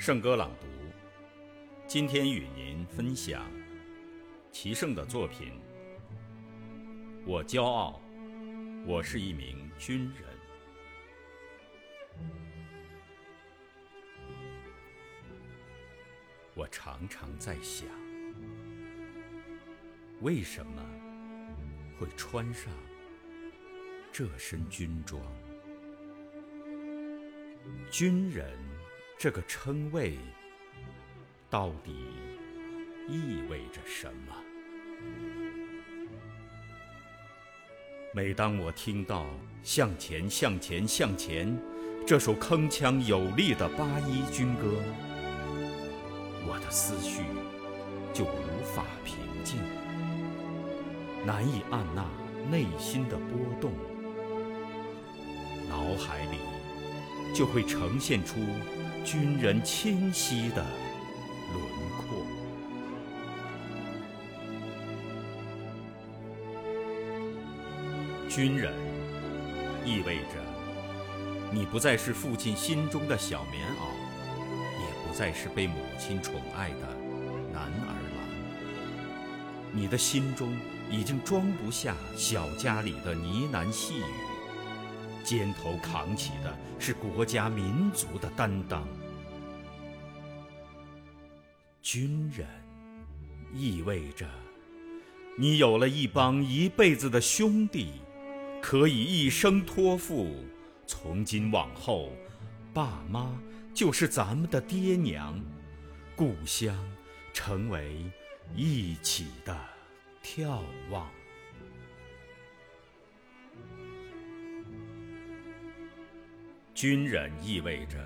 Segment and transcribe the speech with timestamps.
[0.00, 0.66] 圣歌朗读，
[1.88, 3.44] 今天与您分享
[4.52, 5.60] 齐胜的作品。
[7.26, 8.00] 我骄傲，
[8.86, 10.22] 我是一名军人。
[16.54, 17.88] 我常常在想，
[20.20, 20.80] 为什么
[21.98, 22.72] 会穿上
[24.12, 25.20] 这身军装？
[27.90, 28.56] 军人
[29.20, 30.16] 这个称谓
[31.50, 31.90] 到底
[33.08, 34.32] 意味着什么？
[38.14, 39.26] 每当我听到
[39.64, 41.52] “向前，向前，向前”
[42.06, 44.80] 这首铿锵有力的八一军歌，
[46.46, 47.22] 我的思绪
[48.14, 49.58] 就无法平静，
[51.26, 52.06] 难以按捺
[52.48, 53.72] 内心的波动，
[55.68, 56.38] 脑海里
[57.34, 58.36] 就会呈现出
[59.04, 60.64] 军人清晰的
[61.52, 61.62] 轮
[61.96, 62.26] 廓。
[68.28, 68.72] 军人
[69.84, 70.34] 意味着
[71.50, 73.88] 你不再是父亲心中的小棉袄，
[74.80, 76.88] 也不再是被母亲宠爱的
[77.52, 78.18] 男儿郎。
[79.72, 80.54] 你的心中
[80.90, 84.02] 已经装不下小家里的呢喃细语，
[85.28, 88.88] 肩头扛起的是国家民族的担当。
[91.82, 92.46] 军人
[93.52, 94.26] 意味着
[95.36, 97.92] 你有了一帮一辈子的兄弟。
[98.60, 100.34] 可以一生托付，
[100.86, 102.10] 从今往后，
[102.74, 103.38] 爸妈
[103.72, 105.40] 就是咱们的爹娘，
[106.16, 106.74] 故乡
[107.32, 108.02] 成为
[108.56, 109.56] 一起的
[110.24, 111.08] 眺望。
[116.80, 117.96] 军人意味着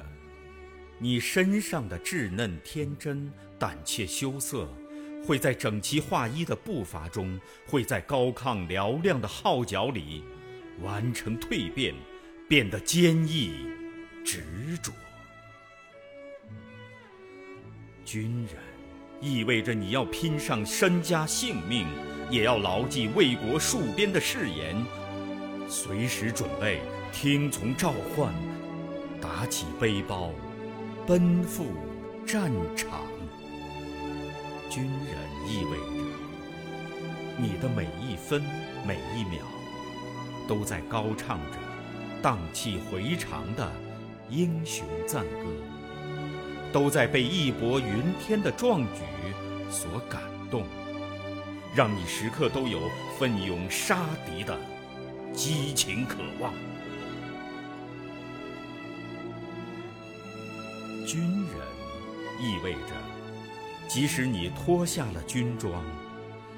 [0.98, 4.66] 你身上的稚嫩天真、胆怯羞涩。
[5.26, 10.24] 会在整齐划一的步伐中，会在高亢嘹亮的号角里。
[10.80, 11.94] 完成蜕变，
[12.48, 13.66] 变得坚毅、
[14.24, 14.42] 执
[14.82, 14.90] 着。
[18.06, 18.56] 军人
[19.20, 21.86] 意味着你要拼上身家性命，
[22.30, 24.82] 也要牢记为国戍边的誓言，
[25.68, 26.80] 随时准备
[27.12, 28.32] 听从召唤，
[29.22, 30.30] 打起背包，
[31.06, 31.64] 奔赴
[32.26, 33.00] 战场。
[34.68, 35.16] 军人
[35.48, 36.18] 意味着
[37.38, 38.42] 你的每一分
[38.86, 39.40] 每一秒。
[40.48, 41.58] 都在高唱着
[42.20, 43.70] 荡气回肠的
[44.28, 45.46] 英雄赞歌，
[46.72, 49.00] 都在被义薄云天的壮举
[49.70, 50.64] 所感动，
[51.74, 52.80] 让你时刻都有
[53.16, 54.58] 奋勇杀敌的
[55.32, 56.52] 激情渴望。
[61.12, 61.58] 军人
[62.40, 62.96] 意味着，
[63.86, 65.84] 即使你脱下了军装，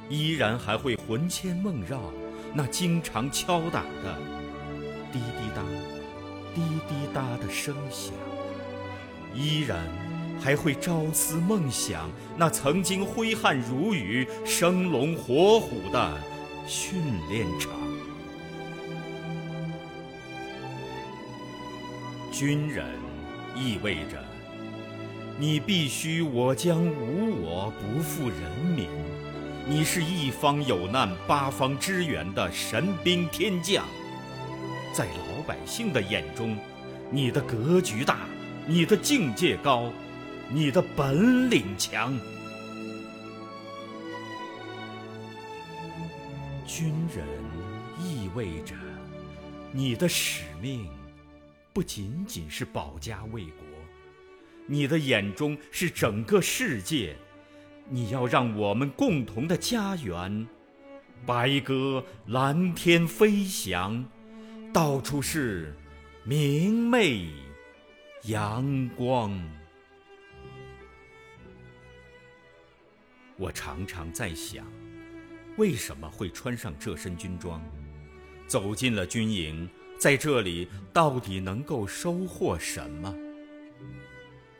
[0.09, 2.01] 依然还会魂牵梦绕。
[2.55, 4.17] 那经常敲打的
[5.13, 5.63] 滴滴答、
[6.55, 8.15] 滴滴答的声响，
[9.35, 9.89] 依然
[10.41, 16.17] 还会朝思梦想那曾经挥汗如雨、生龙活虎的
[16.65, 17.73] 训练场。
[22.31, 22.87] 军人
[23.57, 24.25] 意味着
[25.37, 28.89] 你必须我将无我，不负人民。
[29.67, 33.85] 你是一方有难八方支援的神兵天将，
[34.93, 36.57] 在老百姓的眼中，
[37.11, 38.29] 你的格局大，
[38.67, 39.91] 你的境界高，
[40.51, 42.17] 你的本领强。
[46.65, 47.27] 军人
[48.01, 48.75] 意味着
[49.73, 50.89] 你的使命
[51.73, 53.65] 不仅仅是保家卫国，
[54.67, 57.17] 你的眼中是整个世界。
[57.89, 60.47] 你要让我们共同的家园，
[61.27, 64.03] 白鸽蓝天飞翔，
[64.73, 65.77] 到处是
[66.25, 67.29] 明媚
[68.23, 69.39] 阳光。
[73.37, 74.67] 我常常在想，
[75.59, 77.61] 为什么会穿上这身军装，
[78.47, 79.69] 走进了军营，
[79.99, 83.15] 在这里到底能够收获什么？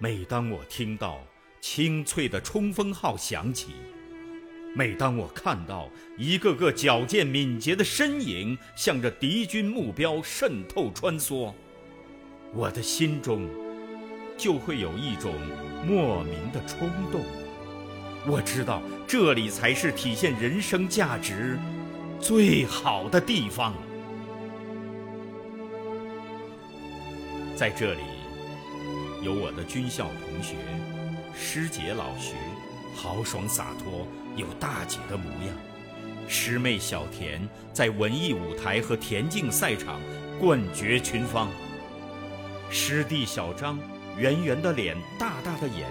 [0.05, 1.19] 每当我听到。
[1.63, 3.69] 清脆的冲锋号响起，
[4.77, 11.55] 每当我看到一个个矫健敏捷的身影向着敌军目标渗透穿梭，
[12.53, 13.49] 我的心中
[14.37, 15.33] 就会有一种
[15.87, 17.25] 莫名的冲动。
[18.27, 21.59] 我知道这里才是体现人生价值
[22.21, 23.73] 最好的地方，
[27.57, 28.14] 在这里。
[29.25, 30.55] 有我的军校同学，
[31.35, 32.35] 师姐老徐，
[32.95, 34.07] 豪爽洒脱，
[34.37, 35.57] 有大姐的模样；
[36.29, 37.41] 师妹小田
[37.73, 39.99] 在文艺舞台和田径赛场
[40.39, 41.49] 冠绝群芳；
[42.69, 43.79] 师弟小张，
[44.19, 45.89] 圆圆的脸，大大的眼，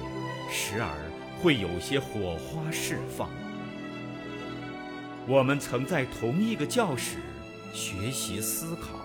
[0.52, 0.94] 时而
[1.42, 3.32] 会有些火花释放。
[5.26, 7.18] 我们曾在同一个教室
[7.74, 9.03] 学习思考。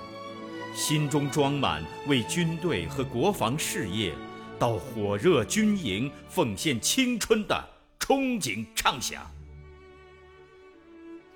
[0.74, 4.14] 心中装满为军队和国防事业
[4.58, 7.68] 到火热军营奉献青春的
[7.98, 9.28] 憧憬畅想。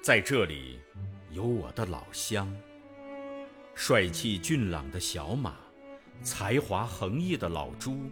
[0.01, 0.79] 在这里，
[1.31, 2.53] 有我的老乡，
[3.75, 5.55] 帅气俊朗的小马，
[6.23, 8.11] 才华横溢的老朱。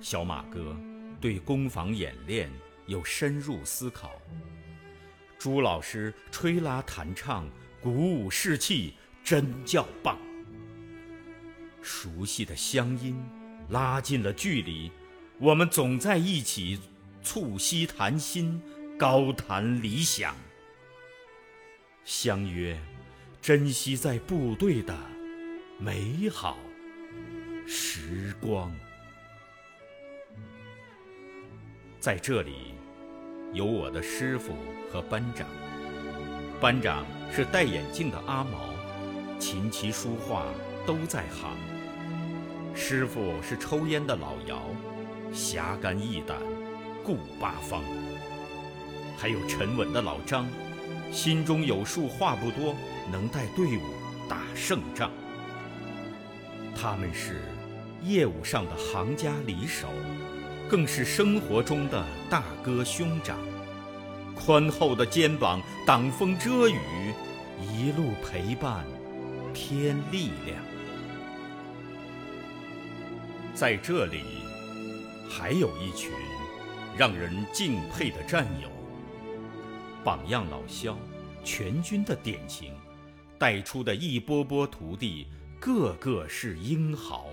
[0.00, 0.76] 小马哥
[1.20, 2.50] 对攻防演练
[2.86, 4.12] 有深入思考，
[5.38, 7.48] 朱老师吹拉弹唱，
[7.80, 10.18] 鼓舞士气，真叫棒。
[11.82, 13.20] 熟悉的乡音，
[13.70, 14.90] 拉近了距离。
[15.38, 16.78] 我们总在一起
[17.22, 18.60] 促膝谈心，
[18.98, 20.34] 高谈理想。
[22.04, 22.78] 相约，
[23.40, 24.94] 珍惜在部队的
[25.78, 26.58] 美好
[27.66, 28.70] 时光。
[31.98, 32.74] 在这里，
[33.52, 34.54] 有我的师傅
[34.90, 35.46] 和班长。
[36.60, 38.69] 班长是戴眼镜的阿毛，
[39.40, 40.44] 琴棋书画
[40.86, 41.56] 都在行。
[42.74, 44.60] 师傅是抽烟的老姚，
[45.32, 46.36] 侠肝义胆，
[47.02, 47.82] 顾八方。
[49.16, 50.46] 还有沉稳的老张，
[51.10, 52.74] 心中有数，话不多，
[53.10, 53.80] 能带队伍
[54.28, 55.10] 打胜仗。
[56.76, 57.40] 他们是
[58.04, 59.88] 业务上的行家里手，
[60.68, 63.38] 更是生活中的大哥兄长。
[64.34, 66.78] 宽厚的肩膀挡风遮雨，
[67.60, 68.86] 一路陪伴，
[69.52, 70.62] 添力量。
[73.54, 74.22] 在这里，
[75.28, 76.10] 还有一群
[76.96, 78.68] 让人敬佩的战友。
[80.02, 80.96] 榜样老肖，
[81.44, 82.72] 全军的典型，
[83.38, 85.26] 带出的一波波徒弟，
[85.58, 87.26] 个个是英豪。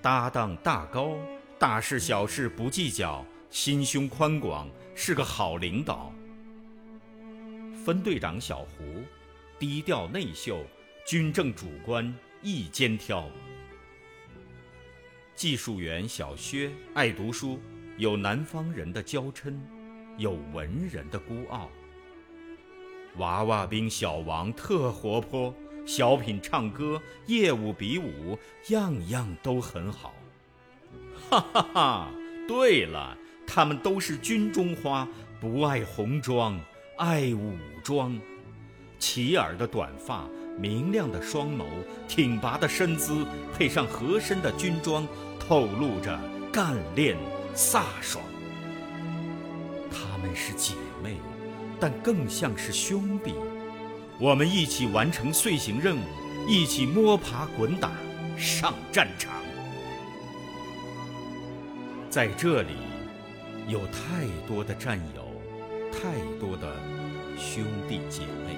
[0.00, 1.16] 搭档大高，
[1.58, 6.10] 大事小事不计较，心胸宽广，是个好领导。
[7.84, 9.02] 分队长小胡，
[9.58, 10.64] 低调内秀，
[11.06, 12.12] 军政主官，
[12.42, 13.30] 一肩挑。
[15.34, 17.60] 技术员小薛爱读书，
[17.96, 19.54] 有南方人的娇嗔，
[20.18, 21.70] 有文人的孤傲。
[23.18, 25.54] 娃娃兵小王特活泼，
[25.86, 28.36] 小品唱歌，业务比武，
[28.70, 30.14] 样样都很好。
[31.30, 32.10] 哈哈哈！
[32.48, 33.16] 对了，
[33.46, 35.08] 他们都是军中花，
[35.40, 36.60] 不爱红装，
[36.98, 38.20] 爱武装。
[38.98, 40.24] 齐耳的短发，
[40.58, 41.64] 明亮的双眸，
[42.08, 43.26] 挺拔的身姿，
[43.56, 45.06] 配上合身的军装。
[45.46, 46.18] 透露着
[46.50, 47.18] 干练
[47.54, 48.24] 飒爽，
[49.90, 51.16] 她们是姐妹，
[51.78, 53.34] 但更像是兄弟。
[54.18, 56.00] 我们一起完成遂行任务，
[56.48, 57.90] 一起摸爬滚打
[58.38, 59.32] 上战场。
[62.08, 62.70] 在这里，
[63.68, 65.23] 有太多的战友，
[65.94, 66.76] 太多的
[67.38, 68.56] 兄弟姐妹。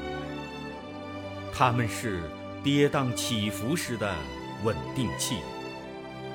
[1.52, 2.22] 他们是
[2.62, 4.14] 跌宕起伏时的
[4.64, 5.36] 稳定器。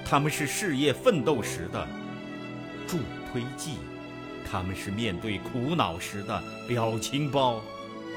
[0.04, 1.88] 他们是事业奋斗时的
[2.88, 2.98] 助
[3.32, 3.78] 推剂，
[4.50, 7.62] 他们是面对苦恼时的表情包。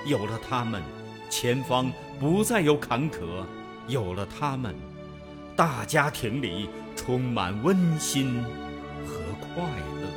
[0.07, 0.83] 有了他们，
[1.31, 3.45] 前方不再有坎坷；
[3.87, 4.75] 有了他们，
[5.55, 8.43] 大家庭里充满温馨
[9.07, 10.09] 和快乐。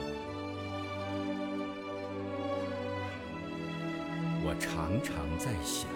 [4.50, 5.89] 我常常在想，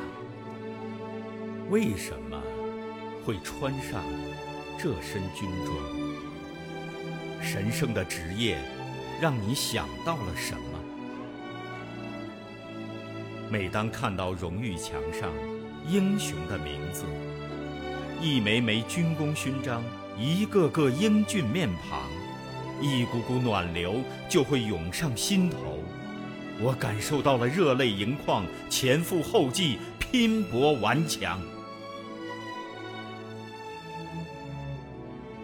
[1.69, 2.37] 为什么
[3.25, 4.03] 会穿上？
[4.77, 5.77] 这身军装，
[7.41, 8.57] 神圣的职业，
[9.21, 10.79] 让你想到了什么？
[13.49, 15.31] 每当看到荣誉墙上
[15.87, 17.05] 英雄的名字，
[18.19, 19.81] 一枚枚军功勋章，
[20.19, 22.09] 一个个英俊面庞，
[22.81, 25.79] 一股股暖流就会涌上心头。
[26.61, 31.41] 我感受到了热泪盈眶，前赴后继，拼搏顽强。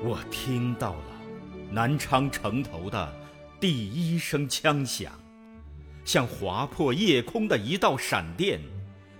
[0.03, 1.03] 我听到了
[1.71, 3.11] 南昌城头的
[3.59, 5.11] 第一声枪响，
[6.05, 8.61] 像划破夜空的一道闪电，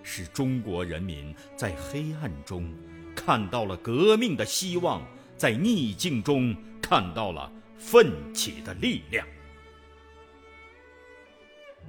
[0.03, 2.71] 使中国人民在黑暗中
[3.15, 5.01] 看到了革命的希望，
[5.35, 9.25] 在逆境中看到了奋起的力量。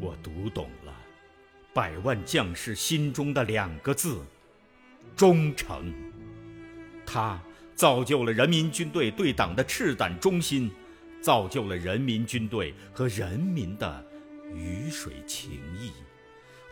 [0.01, 0.95] 我读懂了
[1.75, 4.21] 百万将士心中的两个字：
[5.17, 5.93] 忠诚。
[7.05, 7.41] 他。
[7.75, 10.69] 造就了人民军队对党的赤胆忠心，
[11.21, 14.05] 造就了人民军队和人民的
[14.53, 15.93] 鱼水情谊，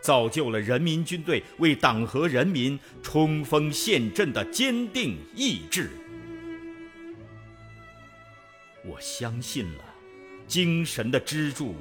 [0.01, 5.91] 造就了人民军队为党和人民冲锋陷阵的坚定意志。
[8.83, 9.85] 我相信了
[10.45, 11.73] 精神的支柱，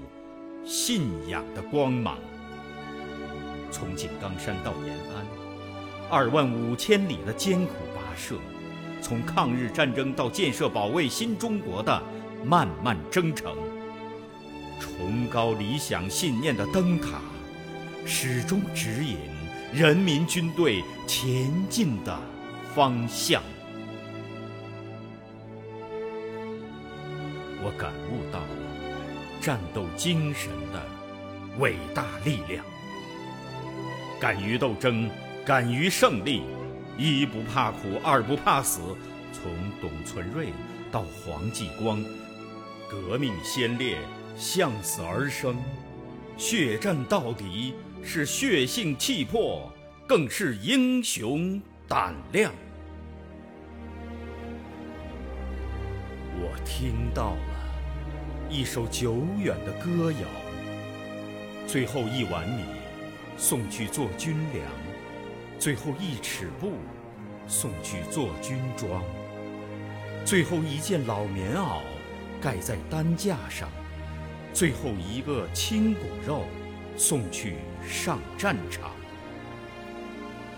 [0.67, 2.19] 信仰的光芒。
[3.71, 5.25] 从井冈山到延安，
[6.11, 8.35] 二万五千里的艰苦跋涉，
[9.01, 12.03] 从抗日战争到建设保卫新中国的
[12.45, 13.57] 漫漫征程，
[14.81, 17.21] 崇高理想信念的灯塔，
[18.05, 19.19] 始终指引
[19.73, 22.19] 人民军队前进的
[22.75, 23.41] 方向。
[27.63, 27.93] 我感
[29.47, 30.83] 战斗精神的
[31.61, 32.65] 伟大力量，
[34.19, 35.09] 敢于斗争，
[35.45, 36.43] 敢于胜利，
[36.99, 38.81] 一不怕苦，二不怕死。
[39.33, 40.49] 从董存瑞
[40.91, 42.05] 到黄继光，
[42.91, 43.99] 革命先烈
[44.37, 45.55] 向死而生，
[46.37, 47.73] 血战到底
[48.03, 49.73] 是血性气魄，
[50.09, 52.53] 更是英雄胆量。
[56.35, 57.37] 我听到。
[58.49, 60.19] 一首久远的歌谣，
[61.67, 62.62] 最后一碗米
[63.37, 64.65] 送去做军粮，
[65.59, 66.75] 最后一尺布
[67.49, 69.03] 送去做军装，
[70.25, 71.81] 最后一件老棉袄
[72.41, 73.69] 盖在担架上，
[74.53, 76.45] 最后一个亲骨肉
[76.97, 78.93] 送去上战场。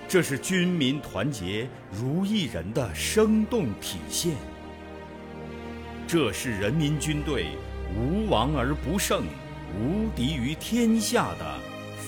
[0.07, 4.35] 这是军民团结如一人的生动体现，
[6.07, 7.47] 这是人民军队。
[7.97, 9.25] 无王而不胜，
[9.75, 11.59] 无敌于天下的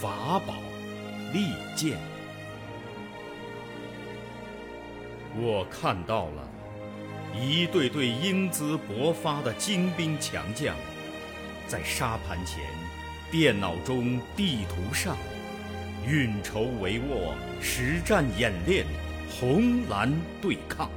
[0.00, 0.54] 法宝、
[1.32, 1.98] 利剑。
[5.36, 6.48] 我看到了
[7.34, 10.74] 一队队英姿勃发的精兵强将，
[11.66, 12.60] 在沙盘前、
[13.30, 15.16] 电脑中、地图上
[16.06, 18.84] 运筹帷幄、实战演练、
[19.30, 20.90] 红蓝对抗，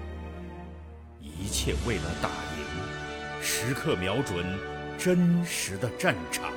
[1.21, 4.72] 一切为了打赢，时刻瞄准。
[4.97, 6.51] 真实的战场，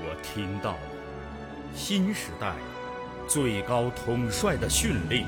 [0.00, 0.78] 我听到了
[1.74, 2.54] 新时代
[3.28, 5.26] 最高统帅的训令：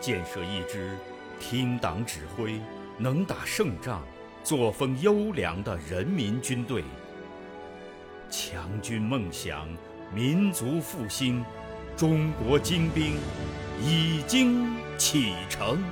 [0.00, 0.96] 建设一支
[1.40, 2.60] 听党指挥、
[2.96, 4.04] 能打胜仗、
[4.44, 6.84] 作风优良的人民军队。
[8.30, 9.68] 强军梦想、
[10.14, 11.44] 民族复兴、
[11.96, 13.16] 中国精兵
[13.82, 15.82] 已经启程。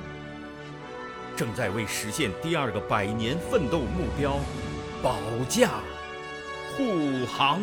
[1.37, 4.39] 正在为实现第二个百年奋斗目标
[5.03, 5.69] 保驾
[6.75, 7.61] 护航。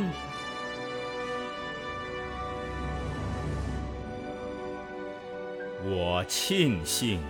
[5.83, 7.21] 我庆幸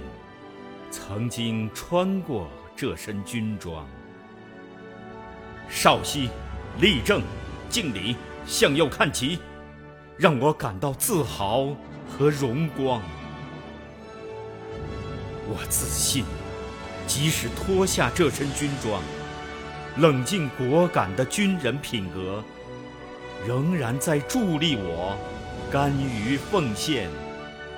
[0.90, 2.46] 曾经穿过
[2.76, 3.86] 这身军装。
[5.70, 6.28] 少熙，
[6.78, 7.22] 立正，
[7.70, 9.38] 敬礼，向右看齐，
[10.18, 11.74] 让我感到自豪
[12.06, 13.00] 和荣光。
[15.46, 16.24] 我自信，
[17.06, 19.02] 即使脱下这身军装，
[19.98, 22.42] 冷静果敢的军人品格，
[23.46, 25.18] 仍然在助力我，
[25.70, 27.10] 甘于奉献，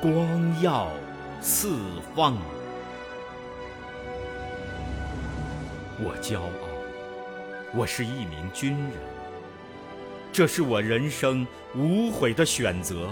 [0.00, 0.92] 光耀
[1.40, 1.76] 四
[2.14, 2.36] 方。
[5.98, 6.50] 我骄傲，
[7.74, 8.92] 我是一名军人，
[10.32, 11.44] 这是我人生
[11.74, 13.08] 无悔的选择，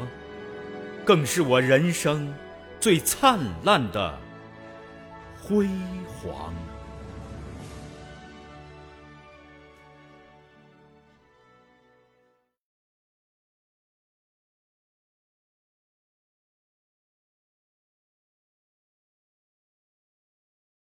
[1.05, 2.33] 更是我人生
[2.79, 4.21] 最灿烂的。
[5.47, 5.69] 辉
[6.23, 6.74] 煌。